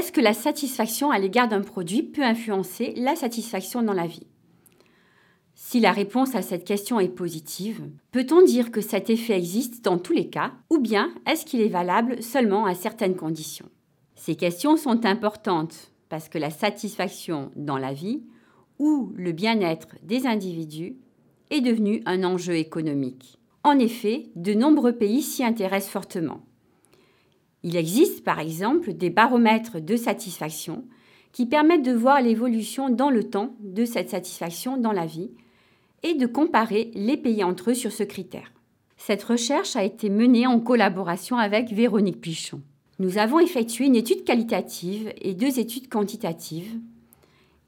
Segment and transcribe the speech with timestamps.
[0.00, 4.26] Est-ce que la satisfaction à l'égard d'un produit peut influencer la satisfaction dans la vie?
[5.54, 9.98] Si la réponse à cette question est positive, peut-on dire que cet effet existe dans
[9.98, 13.68] tous les cas ou bien est-ce qu'il est valable seulement à certaines conditions?
[14.14, 18.22] Ces questions sont importantes parce que la satisfaction dans la vie
[18.78, 20.96] ou le bien-être des individus
[21.50, 23.38] est devenu un enjeu économique.
[23.64, 26.40] En effet, de nombreux pays s'y intéressent fortement.
[27.62, 30.84] Il existe par exemple des baromètres de satisfaction
[31.32, 35.30] qui permettent de voir l'évolution dans le temps de cette satisfaction dans la vie
[36.02, 38.52] et de comparer les pays entre eux sur ce critère.
[38.96, 42.60] Cette recherche a été menée en collaboration avec Véronique Pichon.
[42.98, 46.78] Nous avons effectué une étude qualitative et deux études quantitatives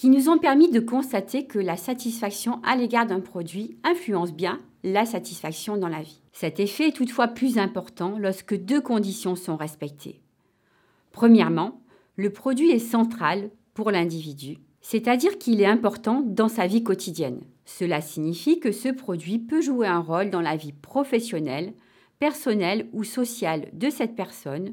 [0.00, 4.58] qui nous ont permis de constater que la satisfaction à l'égard d'un produit influence bien
[4.82, 6.22] la satisfaction dans la vie.
[6.32, 10.22] Cet effet est toutefois plus important lorsque deux conditions sont respectées.
[11.12, 11.82] Premièrement,
[12.16, 17.42] le produit est central pour l'individu, c'est-à-dire qu'il est important dans sa vie quotidienne.
[17.66, 21.74] Cela signifie que ce produit peut jouer un rôle dans la vie professionnelle,
[22.18, 24.72] personnelle ou sociale de cette personne,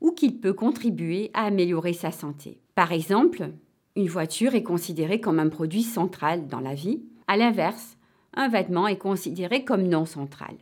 [0.00, 2.60] ou qu'il peut contribuer à améliorer sa santé.
[2.76, 3.50] Par exemple,
[3.96, 7.02] une voiture est considérée comme un produit central dans la vie.
[7.26, 7.96] À l'inverse,
[8.34, 10.56] un vêtement est considéré comme non central.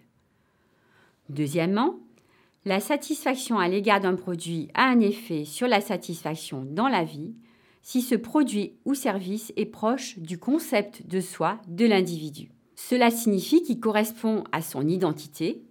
[1.30, 1.98] Deuxièmement,
[2.64, 7.34] la satisfaction à l'égard d'un produit a un effet sur la satisfaction dans la vie
[7.80, 12.50] si ce produit ou service est proche du concept de soi de l'individu.
[12.76, 15.62] Cela signifie qu'il correspond à son identité,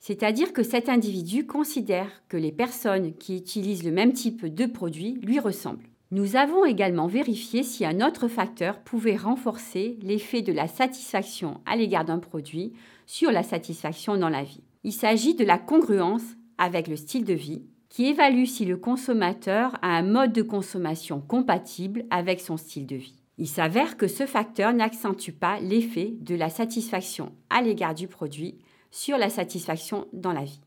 [0.00, 5.18] c'est-à-dire que cet individu considère que les personnes qui utilisent le même type de produit
[5.22, 5.88] lui ressemblent.
[6.12, 11.74] Nous avons également vérifié si un autre facteur pouvait renforcer l'effet de la satisfaction à
[11.74, 12.72] l'égard d'un produit
[13.06, 14.62] sur la satisfaction dans la vie.
[14.84, 16.22] Il s'agit de la congruence
[16.58, 21.20] avec le style de vie, qui évalue si le consommateur a un mode de consommation
[21.20, 23.22] compatible avec son style de vie.
[23.38, 28.58] Il s'avère que ce facteur n'accentue pas l'effet de la satisfaction à l'égard du produit
[28.90, 30.60] sur la satisfaction dans la vie.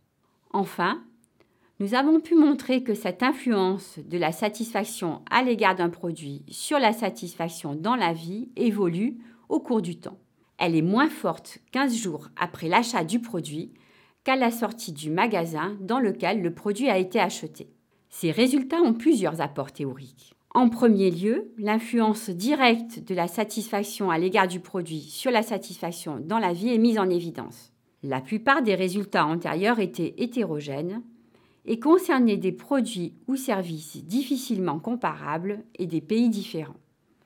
[0.52, 1.02] Enfin,
[1.80, 6.78] nous avons pu montrer que cette influence de la satisfaction à l'égard d'un produit sur
[6.78, 9.18] la satisfaction dans la vie évolue
[9.48, 10.20] au cours du temps.
[10.58, 13.72] Elle est moins forte 15 jours après l'achat du produit
[14.26, 17.70] qu'à la sortie du magasin dans lequel le produit a été acheté.
[18.10, 20.34] Ces résultats ont plusieurs apports théoriques.
[20.54, 26.20] En premier lieu, l'influence directe de la satisfaction à l'égard du produit sur la satisfaction
[26.20, 27.72] dans la vie est mise en évidence.
[28.04, 31.04] La plupart des résultats antérieurs étaient hétérogènes,
[31.66, 36.80] et concerner des produits ou services difficilement comparables et des pays différents.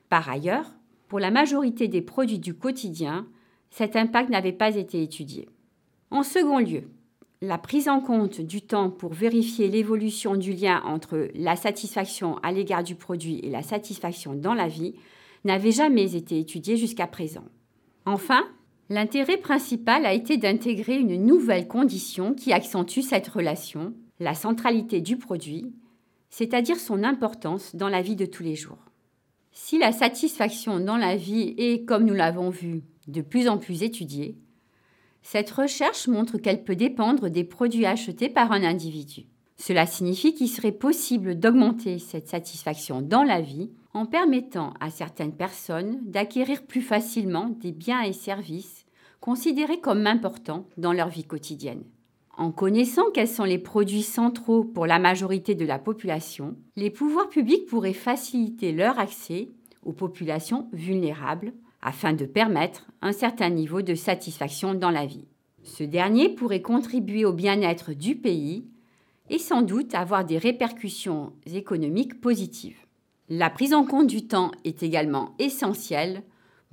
[0.08, 0.72] Par ailleurs,
[1.08, 3.26] pour la majorité des produits du quotidien,
[3.70, 5.48] cet impact n'avait pas été étudié.
[6.10, 6.84] En second lieu,
[7.40, 12.52] la prise en compte du temps pour vérifier l'évolution du lien entre la satisfaction à
[12.52, 14.94] l'égard du produit et la satisfaction dans la vie
[15.44, 17.44] n'avait jamais été étudiée jusqu'à présent.
[18.06, 18.44] Enfin,
[18.88, 25.16] l'intérêt principal a été d'intégrer une nouvelle condition qui accentue cette relation, la centralité du
[25.16, 25.72] produit,
[26.30, 28.84] c'est-à-dire son importance dans la vie de tous les jours.
[29.52, 33.82] Si la satisfaction dans la vie est, comme nous l'avons vu, de plus en plus
[33.82, 34.36] étudiée,
[35.22, 39.26] cette recherche montre qu'elle peut dépendre des produits achetés par un individu.
[39.56, 45.34] Cela signifie qu'il serait possible d'augmenter cette satisfaction dans la vie en permettant à certaines
[45.34, 48.84] personnes d'acquérir plus facilement des biens et services
[49.20, 51.84] considérés comme importants dans leur vie quotidienne.
[52.36, 57.28] En connaissant quels sont les produits centraux pour la majorité de la population, les pouvoirs
[57.28, 59.50] publics pourraient faciliter leur accès
[59.84, 65.26] aux populations vulnérables afin de permettre un certain niveau de satisfaction dans la vie.
[65.62, 68.66] Ce dernier pourrait contribuer au bien-être du pays
[69.30, 72.78] et sans doute avoir des répercussions économiques positives.
[73.28, 76.22] La prise en compte du temps est également essentielle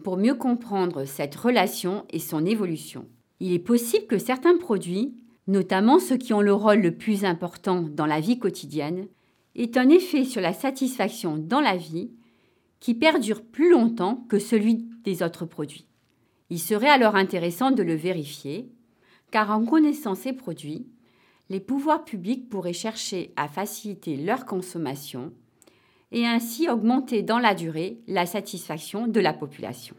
[0.03, 3.05] pour mieux comprendre cette relation et son évolution.
[3.39, 5.15] Il est possible que certains produits
[5.47, 9.07] notamment ceux qui ont le rôle le plus important dans la vie quotidienne,
[9.55, 12.11] est un effet sur la satisfaction dans la vie
[12.79, 15.87] qui perdure plus longtemps que celui des autres produits.
[16.49, 18.69] Il serait alors intéressant de le vérifier,
[19.31, 20.87] car en connaissant ces produits,
[21.49, 25.31] les pouvoirs publics pourraient chercher à faciliter leur consommation
[26.11, 29.95] et ainsi augmenter dans la durée la satisfaction de la population.